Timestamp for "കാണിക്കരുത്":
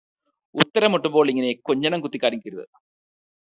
2.23-2.65